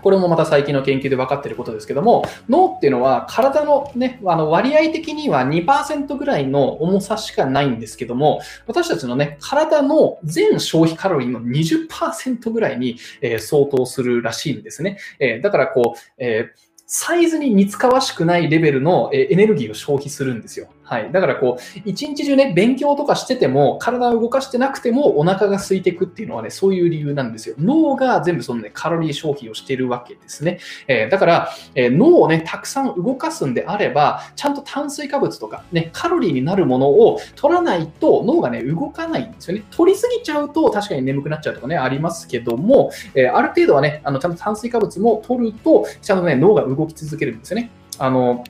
[0.03, 14.97] これもまた最近の研究で分かっていることですけども、脳っていうのは体のね、あの割合的には2%ぐらいの重さしかないんですけども、私たちのね、体の全消費カロリーの20%ぐらいに、えー、相当するらしいんですね。
[15.19, 20.67] えー、だからこう、えーサイズに似つかわしくないレベルのエネルギーを消費するんですよ。
[20.93, 21.11] はい。
[21.11, 27.55] だからこう、一日中ね、勉強とかしてても、体を動かしてなくてもお腹が空いてくっていうのはね、そういう理由なんですよ。
[27.57, 30.59] 脳が全部そのね、カロリー消費をしてるわけですね。
[30.87, 39.63] えー、だから、えー、脳をね、たくさん動かすんであれば、ちゃんと炭水化物とかね、カロリーになるものを取らないと脳がね、動かないんですよね。
[39.71, 47.71] 取りすぎちゃうと確かに眠くなっちゃうとかね、ありますけども、えー、ある程度はね、あの、ちゃんと炭水化物も取ると、ちゃんとね、脳が動き続けるんですよね。
[47.97, 48.43] あの、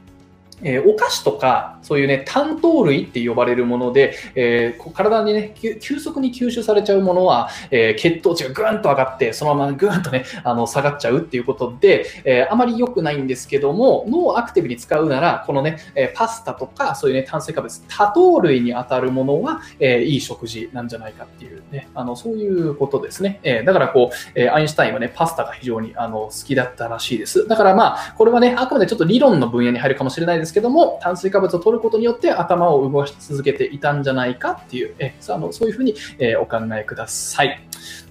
[0.64, 23.40] えー、お菓子とか、そういうね、炭糖類って呼ばれるもので、えー、体にね、急速に吸収されちゃうものは、えー、血糖値がぐんと上がって、そのままぐんとね、あの、下がっちゃうっていうことで、えあまり良くないんですけども、脳をアクティブに使うなら、このね、えパスタとか、そういうね、炭水化物、多糖類に当たるものは、えいい食事なんじゃないかっていうね、あの、そういうことですね。
[23.44, 27.48] えだからこう、えアインシュタインはね、パスタが非常にあの好きだったらしいです。
[27.48, 37.62] だからまあ、これはね、あくまでちょっと理論の分野に入るかもしれないですけども、炭水化物を取ることによって頭を動かし続けていたんじゃないかっていう、えあのそういうふうに、えお考えください。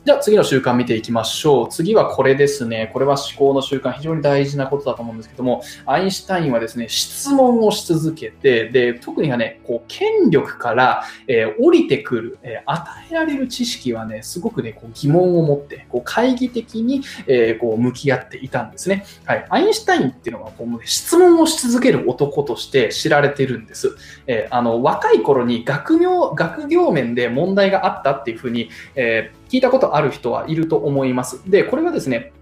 [0.04, 1.68] じゃあ次の習慣見ていきましょう。
[1.68, 2.90] 次はこれですね。
[2.92, 19.06] これは思考の習慣、非常に大事なことだと思うんですけども、アインシュタインはですね、質問をし続けて、で、特にはね、こう、権力から、えー、降りてくる、えー、与えられる知識はね、すごくね、こう疑問を持って、こう、懐疑的に、えー、こう、向き合っていたんですね。
[19.24, 19.46] はい。
[19.50, 23.96] アインシュタインっていうのは、こう、質問をし続ける男として知られてるんです。
[24.26, 31.50] えあの、若い頃に学業、学業面で問題があったっていうふうに、えー聞いたことある人はいると思います。
[31.50, 32.32] で、これはですね、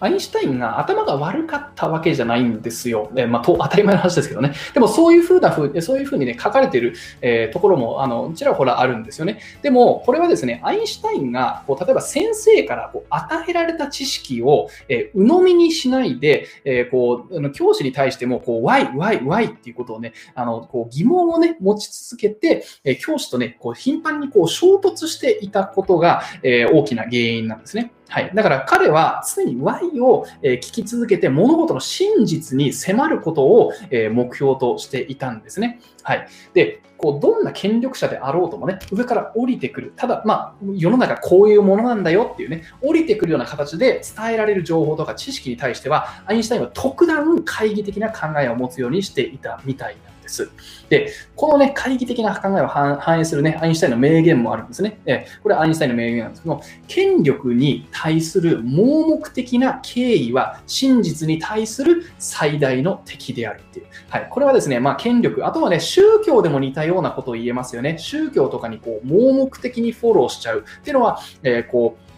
[0.00, 3.10] アインシュタインが頭が悪かったわけじゃないんですよ。
[3.16, 4.54] えまあ、と当たり前の話ですけどね。
[4.74, 9.40] でもそういうふうなふう、そういうふうにね、書かれてる、えー、ところも、あの、ちらほらあるんですよね。
[9.62, 27.92] でも、これはですね、アインシュタインが、こう、例えば先生からこう与えられた知識を、えー、鵜呑みにしないで、えー、こう、あの教師に対しても、こう、why, why, why っていうことをね、あの、こう、疑問をね、持ち続けて、えー、教師とね、こう、頻繁にこう、衝突していたことが、え、大きな原因なんですね。
[28.10, 28.30] はい。
[28.34, 35.80] だから彼は常に Y を聞き続けて物事の真実に迫ることを目標としていたんですね。
[36.02, 36.28] はい。
[36.52, 39.92] で、こう、どんな権力者であろうともね、上から降りてくる。
[39.96, 50.50] ただ、まあ、世の中こういうものなんだよっていうね、降りてくるような形で伝えられる情報とか知識に対しては、アインシュタインは特段懐疑的な考えを持つようにしていたみたいなです。
[50.88, 55.00] で、このね、懐疑的な考えを反映するね、アインシュタインの名言もあるんですね。
[55.06, 63.86] えこれはアインシュタインの名言なんですけど、権力に対する盲目的な敬意は真実に対する最大の敵であるっていう。
[64.08, 64.28] はい。
[64.30, 67.98] これはですね、まあ、権力、あとはね、宗教でも似たようなことを言えますよね。
[67.98, 72.10] 宗教とかにこう、盲目的にフォローしちゃうっていうのは、えー、こう、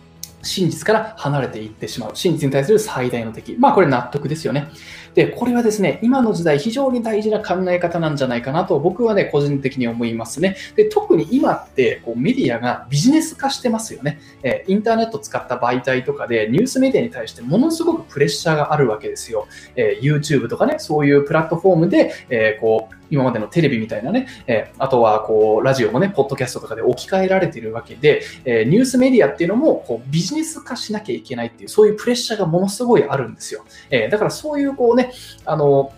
[0.43, 2.11] 真実から離れていってしまう。
[2.15, 3.57] 真実に対する最大の敵。
[3.59, 4.69] まあこれ納得ですよね。
[5.15, 10.57] で、これはですね、今の時代非常に大事な考え方なんじゃないかなと僕はね、個人的に思いますね。
[10.75, 14.21] で、特に今ってこうメディアがビジネス化してますよね。
[14.43, 19.47] えインターネット使った媒体とかでニュースメディアに対してものすごくプレッシャーがあるわけですよ。
[19.77, 33.65] え YouTube とかね、そういうプラットフォームで、えこう、今までのテレビみたいなね、えあとはこう、ラジオもね、ポッドキャストとかで置き換えられてるわけで、えニュースメディアっていうのもこうビジネス化しなきゃいけないっていう、そういうプレッシャーがものすごいあるんですよ。
[33.91, 35.02] えだからそういうこうね、
[35.45, 35.93] あの、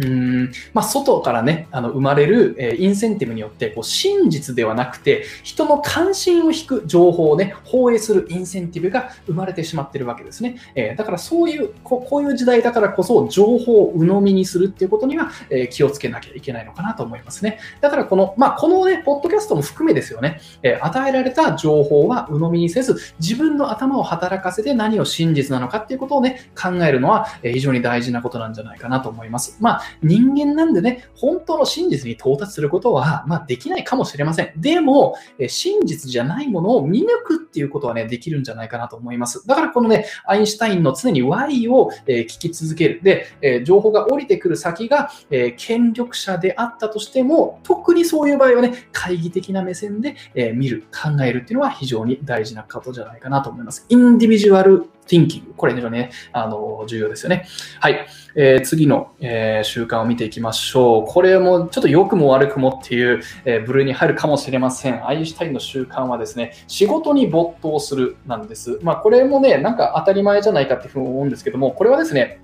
[0.00, 10.56] うんまあ、外からね、あの生まれる、え、インセンティブによって、こう真実ではなくて、人の関心を引く情報をね、放映するインセンティブが生まれてしまってるわけですね。
[10.76, 17.58] え、だからそういうこ、こういう時代だからこそ、情報を鵜呑みにするっていうことには、え、気をつけなきゃいけないのかなと思いますね。
[17.80, 29.56] だからこの、まあ、このね、ポッドキャストも含めですよね、え与えられた情報は鵜呑みにせず、自分の頭を働かせて何を真実なのかっていうことをね、考えるのは、え非常に大事なことなんじゃないかなと思います。
[29.60, 34.52] まあ人間なんでね、本当の真実に到達することは、まあ、できないかもしれません。
[34.56, 39.46] でも、え真実じゃないものを見抜くっていうことはね、できるんじゃないかなと思います。
[39.46, 43.00] だからこのね、アインシュタインの常に Y を、え聞き続ける。
[43.02, 53.86] で、え情報が降りてくる先が、え権力者であったとしても、特にそういう場合はね、懐疑的な目線で、え見る、考えるっていうのは非常に大事なことじゃないかなと思います。
[53.88, 55.54] インディビジュアル thinking。
[55.56, 57.46] これ非常にね、あの、重要ですよね。
[57.80, 58.06] はい。
[58.34, 61.12] えー、次の、えー、習慣を見ていきましょう。
[61.12, 65.06] これもちょっと良くも悪くもっていう、えー、部類に入るかもしれません。
[65.06, 68.78] アインシュタインの習慣はですね、仕事に没頭するなんです。
[68.82, 72.40] まあ、これもね、なんか当たり前じゃないかっていうふうに思うんですけども、これはですね、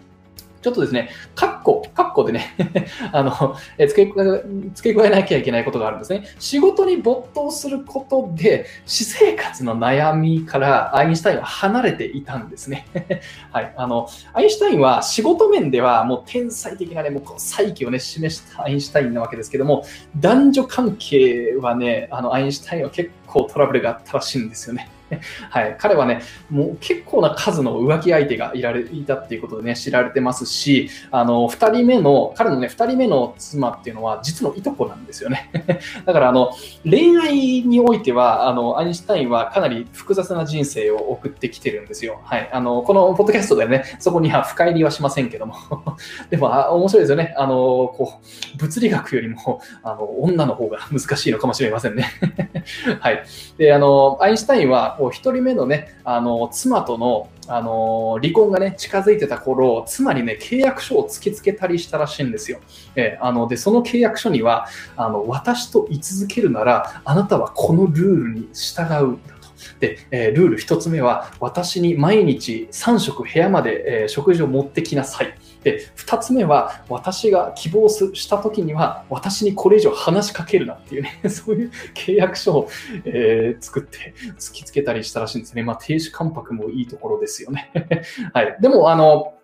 [0.64, 2.57] ちょっとですね、カッコ、カッコでね
[3.12, 4.12] あの、え付け
[4.72, 6.24] 付け加えなきゃいけないことがあるんですね。
[6.38, 12.87] 仕事に没頭することで、私生活の悩みからアインシュタインは離れていたんですね。
[13.53, 13.74] はい。
[13.77, 19.85] あの、アインシュタインは仕事面ではもう天才的なね、もう再起をね、示したアインシュタインなわけですけども、
[20.16, 24.88] 男女関係はね、あの、アインシュタインは結構トラブルがあったらしいんですよね。
[25.50, 35.50] はい、彼はね、もう結構な数の浮気相手がいられいたっていうことでね、知られてますし、あの、二人目の、彼のね、二人目の妻っていうのは実のいとこなんですよね。
[36.05, 36.50] だから、あの、
[36.88, 42.20] 恋愛においては、あの、アインシュタインはかなり複雑な人生を送ってきてるんですよ。
[42.24, 42.48] はい。
[42.53, 45.55] あの、このポッドキャストでね、そこには深入りはしませんけども。
[46.31, 47.35] でも、あ面白いですよね。
[47.37, 47.55] あの、
[47.96, 52.07] こう、物理学よりも、あの、女の方が難しいのかもしれませんね。
[53.00, 53.24] はい。
[53.59, 62.58] で、あの、アインシュタインは、こう、一人目のね、あの、妻との、あの、離婚がね、近づいてた頃、妻にね、契約書を突きつけたりしたらしいんですよ。
[62.96, 69.18] えー、あの、で、その契約書には、あの、私と居続けるなら、あなたはこのルールに従う。
[69.78, 75.34] で、えー、ルール1つ目は、私に毎日3食部屋まで、えー、食事を持ってきなさい。
[75.64, 82.68] で、2つ目は、私が希望した時には、私にこれ以上話しかけるなっていうね、 そういう契約書を、
[83.06, 85.62] えー、作って突きつけたりしたらしいんですね。
[85.62, 87.70] まあ、亭主関白もいいところですよね。
[88.34, 88.56] はい。
[88.60, 89.34] でも、あの、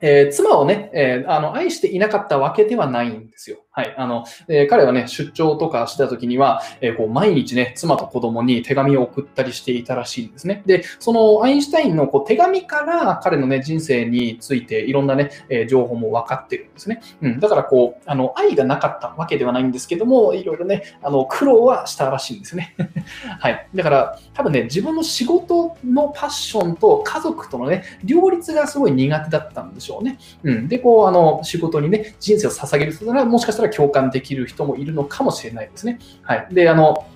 [0.00, 3.63] えー、妻をね、えー、あの、愛していなかったわけではないんですよ。
[3.76, 3.94] はい。
[3.98, 10.62] あの、えー、彼はね、出張とかしてた時には、えこう、毎日ね、妻と子供に手紙を送ったりしていたらしいんですね。
[10.64, 17.00] で、そのアインシュタインのこう手紙から彼のね、人生についていろんなね、え情報も分かってるんですね。
[17.20, 17.40] うん。
[17.40, 22.76] だからこう、あの、愛がなかったわけではないんですけども、いろいろね、あの、苦労はしたらしいんですね。
[23.40, 23.66] はい。
[23.74, 30.18] だから、多分ね、自分の仕事のパッションと家族とのね、両立がすごい苦手だったんでしょうね。
[30.44, 30.68] うん。
[30.68, 35.98] で、こう、あの、仕事にね、人生を捧げる人なら、もしかしたら共感できる人もいるのかもしれないですね。
[36.22, 36.46] はい。
[36.50, 37.06] で、あの、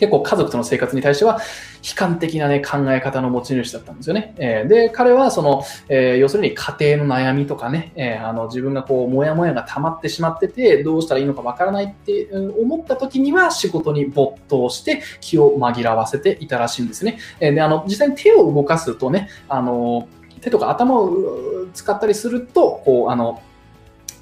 [0.00, 1.40] 結構家族との生活に対しては
[1.82, 4.34] 悲観的な、ね、考え方の持ち主だったんですよね。
[4.38, 17.18] えー、で、彼はその、えー、要するに家庭の悩みとかね、えー、あの自分がこう、もやもやが溜まってしまってて、どうしたらいいのかわからないって思った時には仕事に没頭して気を紛らわせていたらしいんですね。
[17.38, 20.08] えで、あの、実際に手を動かすとね、あの、
[20.40, 23.42] 手とか頭を使ったりすると、こう、あの、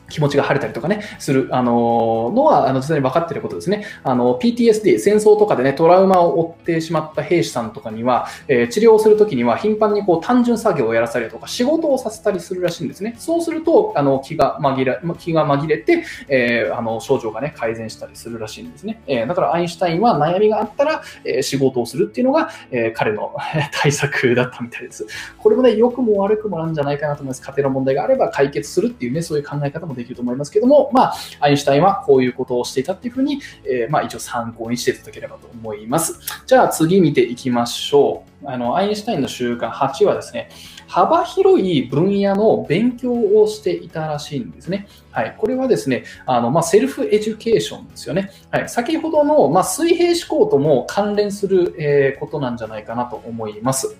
[0.08, 3.84] 気持ちが晴れたりとかね、する、あの、のは、あの、実際に分かっていることですね。
[4.02, 13.14] あの、PTSD、戦争とかでね、トラウマを負ってしまった兵士さんとかには、えー、治療をするときには頻繁にこう単純作業をやらされるとか、仕事をさせたりするらしいんですね。
[13.18, 19.02] そうすると、あの、気が紛れ、気が紛れて、えー、あの、症状がね、改善したりするらしいんですね。
[19.06, 23.34] え、だから、アインシュタインは悩みがあったら、え、仕事をするっていうのが、え、彼の
[23.72, 25.06] 対策だったみたいです。
[25.38, 27.42] これもね、良くも悪くもなんじゃないかなと思います。
[27.42, 36.18] 家庭の問題があれば解決するっていうね、そういう考え方もできると思いますけども、まあ、アインシュタインはこういうことをしていたっていうふうに、えー、まあ、一応参考にしていただければと思います。
[36.46, 38.48] じゃあ次見ていきましょう。
[38.48, 40.50] あの、アインシュタインの習慣8はですね、
[40.86, 44.88] 幅広い分野の勉強をしていたらしいんですね。
[45.10, 45.34] はい。
[45.36, 48.30] これはですね、あの、まあ、 self education ですよね。
[48.50, 48.68] はい。
[48.68, 53.96] 先ほどの、まあ、水平思考とも関連する、えー、ことなんじゃないかなと思います。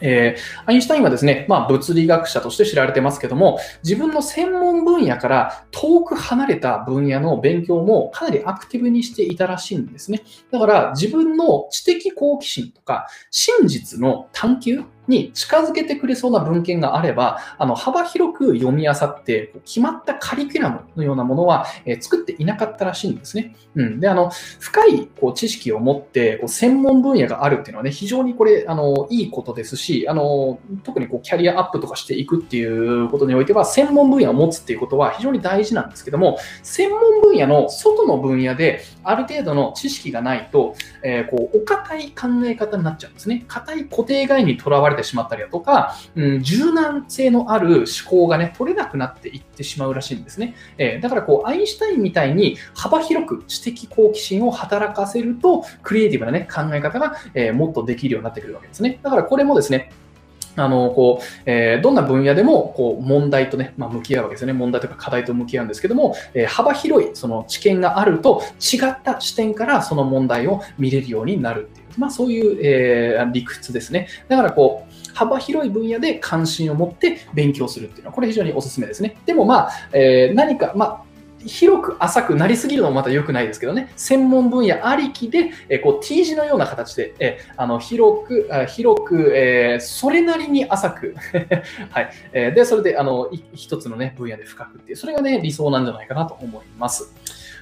[0.00, 10.22] えー、アインシュタインはですね、まあ、物理学者として知られてますけども、自分の専門分野から遠く離れた分野の勉強もかなりアクティブにしていたらしいんですね。
[10.50, 23.54] だから自分の知的好奇心とか真実の探求に近づけてくれそうな文献があれば、あの幅広く読み漁って、決まったカリキュラムのようなものは、えー、作っていなかったらしいんですね。
[23.74, 43.44] うん、であの深いこう知識を持ってこう専門分野があるっていうのはね、非常にこれあのいいことですし、あの特にこうキャリアアップとかしていくっていうことにおいては、専門分野を持つっていうことは非常に大事なんですけども、専門分野の外の分野である程度の知識がないと、えー、こうお堅い考え方になっちゃうんですね。
[43.48, 50.54] 硬い固定概念にとらわれてしまったりだとか、うん、柔軟性のある思考がね、取れなくなっていってしまうらしいんですね。
[50.78, 58.98] えー、だからこう、アインシュタインみたいに幅広く知的好奇心を働かせると、クリエイティブなね、考え方が、えー、もっとできるようになってくるわけですね。
[59.02, 59.92] だからこれもですね、
[60.56, 64.52] あの、こう、えー、どんな分野でも、こう、問題とね、まあ、向き合うわけですよね。
[64.52, 74.08] 問題とか課題と向き合うんですけども、えー、幅広い、その知見があると、違った視点からその問題を見れるようになるっていう、まあ、そういう、えー、理屈ですね。
[74.28, 79.16] だから、こう、幅広い分野で関心を持って勉強するっていうのは、これ非常におすすめですね。
[79.26, 81.10] でもまあ、えー、何か、まあ、
[81.46, 91.14] 広く浅くなりすぎるのもまた良くないですけどね、専門分野ありきで、えこう T 字のような形で、えあの広く、広く、えー、それなりに浅く
[91.90, 97.14] はい、え、で、それであの一つの、ね、分野で深くっていう、それがね、理想なんじゃないかなと思います。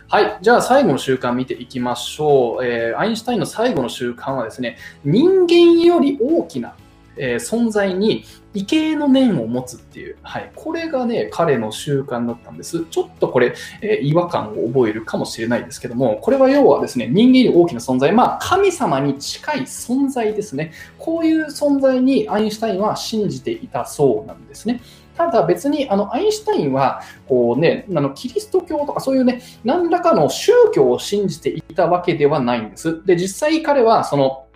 [0.08, 0.38] はい。
[0.40, 2.64] じゃあ最後の習慣見ていきましょう。
[2.64, 6.74] えー、アインシュタインの最後の習慣はですね、人間より大きな
[7.18, 12.84] えー、存在に畏敬の念を持つっていう、はい、これがね、彼の習慣だったんです。
[12.86, 20.72] ちょっとこれ、えー、違和感を覚えるかもしれないですけども、これは要はですね、人間より大きな存在、まあ、神様に近い存在ですね。
[20.98, 24.80] こういう存在にアインシュタインは信じていたそうなんですね。
[25.18, 33.04] ただ別にあのアインシュタインはこう、ね、あのキリスト教とかそういうね何らかの宗教を信じていたわけではないんです。
[33.04, 34.47] で実際彼はその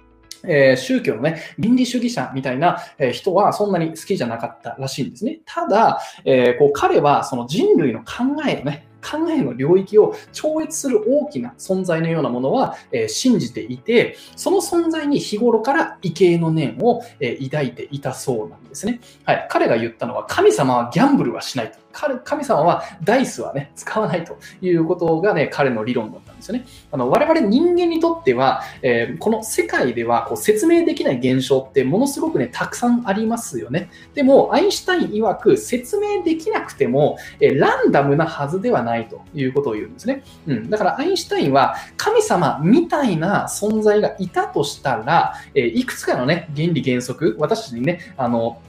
[0.44, 5.40] えー、宗教のね、倫理主義者みたいな、えー、人はそんなに好きじゃなかったらしいんですね。
[5.44, 19.00] ただ、えー、こう彼はその人類の考えのね、考えの領域を超越する大きな存在のようなものは、えー、信じていて、その存在に日頃から畏敬の念を、えー、抱いていたそうなんですね。
[19.24, 19.46] はい。
[19.50, 21.78] 彼が言ったのは、神様はギャンブルはしないと。
[22.24, 26.66] 神様はダイスはね、使わないということがね、彼の理論だったですよね。
[26.90, 33.90] あの我々人間にとっては、えー、この世界ではこう説明できない現象ってものすごくね、たくさんありますよね。
[34.14, 40.22] でも、アインシュタイン曰く説明できなくても、えー、ランダムなはずではないということを言うんですね。
[40.46, 40.70] うん。
[40.70, 48.60] だから、アインシュタインは神様みたいな存在がいたとしたら、えー、いくつかのね、原理原則、私たちにね、あの、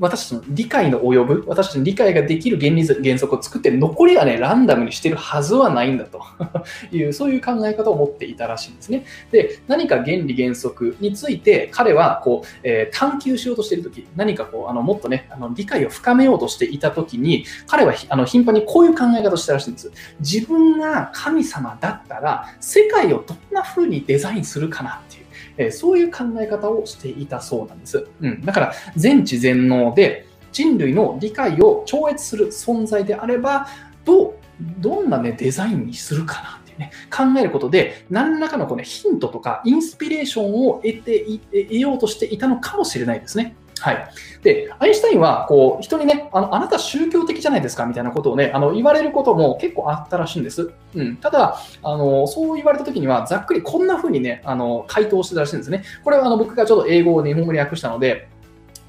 [0.00, 6.22] 私たちの理解の及ぶ、私たちの理解ができる原理原則を作って、残りはね、ランダムにしてるはずはないんだと
[6.92, 9.04] いう、そういう考え方を持っていたらしいんですね。
[9.30, 19.90] で、何か原理原則について、彼はこう、えー、探求しようとしているとき、何かこう、あのもっとね、あの理解を深めようとしていたときに、彼はあの頻繁にこういう考え方をしたらしいんです。
[20.20, 25.27] 自分が神様だったら、世界をどんな風にデザインするかなっていう。
[25.58, 28.06] えそういう考え方をしていたそうなんです。
[28.20, 33.66] うん、だから全知全能で人類の理解を超越する存在であれば
[34.04, 34.34] どう
[34.78, 43.54] どんな、ね、デザインにするかなっていうね考えることで何らかのこう、ね、ヒントとかインスピレーションを得て得ようとしていたのかもしれないですね。
[43.80, 44.08] はい。
[44.42, 50.72] で、アインシュタインは、こう、人にね、あの、あなた宗教的じゃないですかみたいなことをね、あの、言われることも結構あったらしいんです。
[50.94, 51.16] うん。
[51.16, 55.84] ただ、あの、そう言われた時には、ざっくりこんな風にね、あの、回答してたらしいんですね。
[56.04, 58.28] これは、あの、僕がちょっと英語を日本語に訳したので、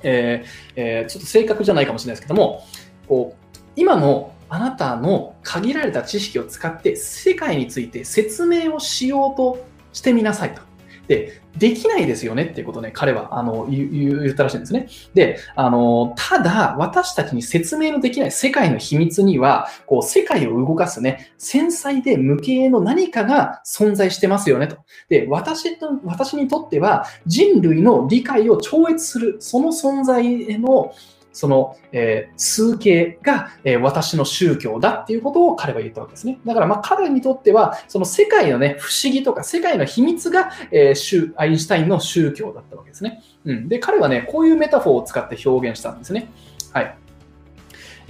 [0.01, 2.63] えー、えー、ちょっと正確じゃないかもしれないですけども、
[3.07, 10.68] こう、今のあなたの限られた知識を使って世界について説明をしようとしてみなさいと。
[11.09, 14.87] で、できないですよねっていうことをね、彼はあの言ったらしいんですね。
[15.15, 24.77] で、あの、ただ、私たちに説明のできない世界の秘密には、こう、世界を動かすね、繊細で無形の何かが存在してますよねと。
[25.09, 30.93] で、私と、私にとっては人類の理解を超越する、その存在への
[31.31, 36.39] その、えー、数形が、えー、私の宗教だっていうことを彼は言ったわけですね。
[36.45, 43.21] だからまあ彼にとっては、その世界のね、不思議とか世界の秘密が、えー、アインシュタインの宗教だったわけですね。
[43.45, 43.69] うん。
[43.69, 46.29] で、彼はね、こういうメタフォーを使って表現したんですね。
[46.73, 46.95] はい。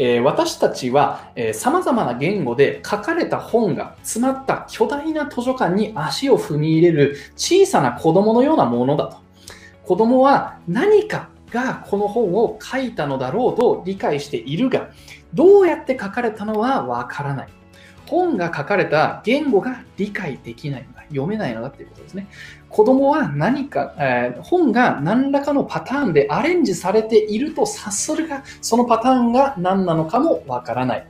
[0.02, 9.18] えー、私たちは、えー、様々な言語で書かれた本が詰まった巨大な図書館に足を踏み入れる小さな子供のようなものだと。
[9.84, 14.90] 子供は何かがこの本を書いたのだろうと理解しているが、
[15.34, 17.48] どうやって書かれたのはわからない。
[18.08, 21.00] 本が書かれた言語が理解できないのだ。
[21.10, 22.28] 読めないのだっていうことですね。
[22.70, 31.08] 子供は何か、えー、本が何らかのパターンでアレンジされていると察するが、そのパターンが何なのかもわからない。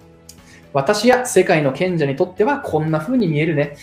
[0.72, 3.76] 私や世界の賢者にとってはこんな風に見えるね。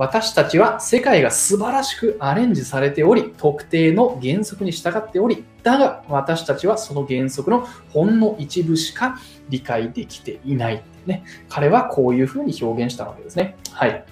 [0.00, 9.18] 私たちは世界が素晴らしくアレンジされており、特定の原則に従っており、だが私たちはその原則のほんの一部しか
[9.50, 10.82] 理解できていない。
[11.04, 13.56] ね、彼はこういうふうに表現したわけですね。
[13.72, 14.02] はい。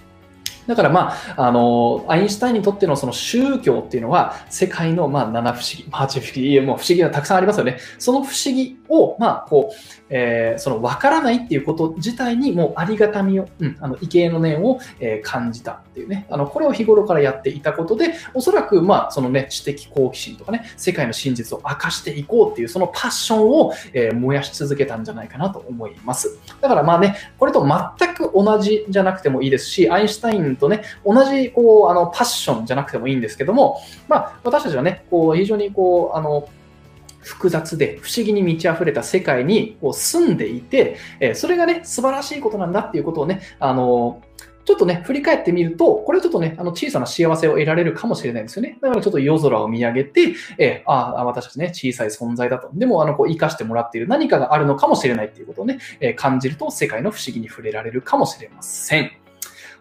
[0.66, 7.78] だからまあ、あの、アインシュタインにとってのその宗教っていうのは、世界のまあ七不思議、八不思議、もう不思議がたくさんありますよね。
[7.98, 9.74] その不思議を、まあ、こう、
[10.08, 26.38] えー、その分からないっていうこと自体にもうありがたみを、うん、あの、畏敬の念を、えー、感じたっていうね、あの、これを日頃からやっていたことで、おそらく、まあ、そのね、知的好奇心とかね、世界の真実を明かしていこうっていう、そのパッションを、えー、燃やし続けたんじゃないかなと思います。
[26.60, 27.66] だからまあね、これと
[27.98, 36.48] 全く同じじゃなくてもいいですし、アインシュタインとね、同じ、こう、あの、パッションじゃなくてもいいんですけども、まあ、私たちはね、こう、非常にこう、あの、
[37.28, 44.22] 複雑で不思議に満ち溢れた世界に住んでいて、えそれがね、素晴らしいことなんだっていうことをね、あの
[44.64, 48.78] ちょっとね、振り返ってみると、これちょっとね、あの小さな幸せを得られるかもしれないんですよね。
[48.82, 52.68] だからちょっと夜空を見上げて、えー、ああ、私たちね、小さい存在だと。
[52.74, 59.10] でも、あの、こう、生かしてもらっている何かがあるのかもしれないっていうことをね、えー、感じると、世界の不思議に触れられるかもしれません。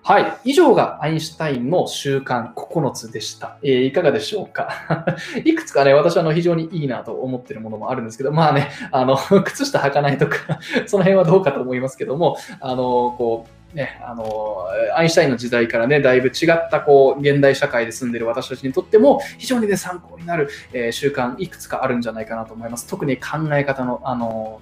[0.03, 0.37] はい。
[0.45, 3.57] 以上がアインシュタインの習慣9つでした。
[3.61, 4.69] えー、いかがでしょうか？
[5.43, 22.87] いくつかね、私はあの非常にいいなと思ってるものもあるんですけど、まあね、あの、 靴下履かないとか その辺はどうかと思いますけども、あの、こう、ね、あの、アインシュタインの時代からね、だいぶ違った、こう、現代社会で住んでる私たちにとっても、非常にね、参考になる、えー、習慣、いくつかあるんじゃないかなと思います。
[22.87, 24.61] 特に考え方の、あの、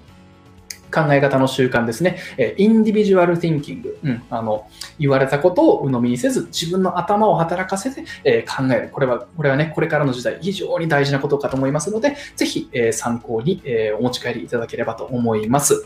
[0.95, 2.17] 考え方の習慣ですね。
[2.37, 4.67] えインディビジュアル・ティンキング、うん、あの。
[4.99, 8.89] 言われたことを鵜呑みにせず、自分の頭を働かせて、え考える。
[8.89, 15.85] これは、これはね、これからの時代、非常に大事なことかと思いますので、ぜひ、え参考に、えお持ち帰りいただければと思います。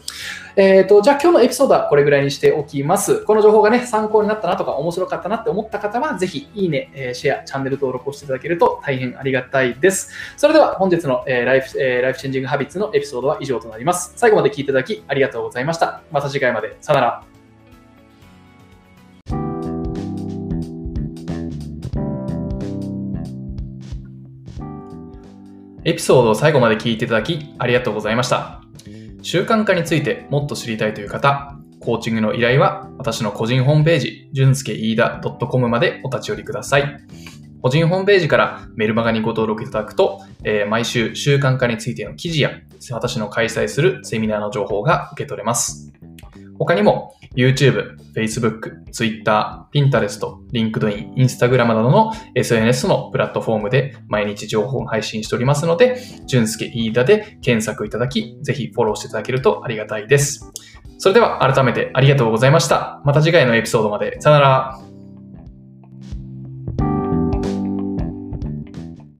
[0.55, 3.24] えっ、ー、と、じゃあ今日のエピソードはこれぐらいにしておきます。
[3.26, 10.12] この情報がね、参考になったなとか、面白かったなって思った方は、ぜひ、いいね、えシェア、チャンネル登録をしていただけると大変ありがたいです。
[10.38, 14.14] それでは、本日の、えライフ、えライフチェンジングハビッツのエピソードは以上となります。
[14.16, 16.02] 最後まで聞いていただきありがとうございました。
[16.12, 16.78] また次回まで。
[16.82, 17.24] さよなら。
[25.86, 28.62] エピソードを最後まで聞いていただきありがとうございました。
[29.22, 36.84] 習慣化についてもっと知りたいという方、コーチングの依頼は私の個人ホームページ、じゅんすけいいだ .com までお立ち寄りください。
[37.62, 42.51] 個人ホームページからメルマガにご登録いただくと、えー毎週習慣化についての記事や
[42.91, 45.91] 私の開催するセミナーの情報が受け取れます。
[46.57, 50.20] 他にも YouTube、Facebook、Twitter、Pinterest、
[50.51, 60.51] LinkedIn、Instagram などの SNS のプラットフォームで毎日情報を配信しておりますので、じゅんすけいいだで検索いただき、ぜひフォローしていただけるとありがたいです。
[60.97, 63.01] それでは改めてありがとうございました。
[63.05, 64.20] また次回のエピソードまで。
[64.20, 64.89] さよなら。